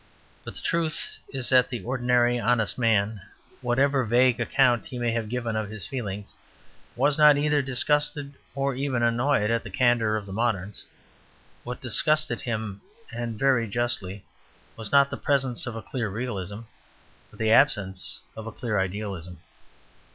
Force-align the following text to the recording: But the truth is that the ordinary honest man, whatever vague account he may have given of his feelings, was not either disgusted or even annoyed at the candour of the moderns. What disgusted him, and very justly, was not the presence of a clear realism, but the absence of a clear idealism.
But 0.43 0.55
the 0.55 0.61
truth 0.63 1.19
is 1.29 1.49
that 1.49 1.69
the 1.69 1.83
ordinary 1.83 2.39
honest 2.39 2.75
man, 2.75 3.21
whatever 3.61 4.03
vague 4.03 4.39
account 4.39 4.87
he 4.87 4.97
may 4.97 5.11
have 5.11 5.29
given 5.29 5.55
of 5.55 5.69
his 5.69 5.85
feelings, 5.85 6.33
was 6.95 7.19
not 7.19 7.37
either 7.37 7.61
disgusted 7.61 8.33
or 8.55 8.73
even 8.73 9.03
annoyed 9.03 9.51
at 9.51 9.63
the 9.63 9.69
candour 9.69 10.15
of 10.15 10.25
the 10.25 10.33
moderns. 10.33 10.85
What 11.63 11.81
disgusted 11.81 12.41
him, 12.41 12.81
and 13.13 13.37
very 13.37 13.67
justly, 13.67 14.25
was 14.75 14.91
not 14.91 15.11
the 15.11 15.17
presence 15.17 15.67
of 15.67 15.75
a 15.75 15.83
clear 15.83 16.09
realism, 16.09 16.61
but 17.29 17.37
the 17.37 17.51
absence 17.51 18.21
of 18.35 18.47
a 18.47 18.51
clear 18.51 18.79
idealism. 18.79 19.37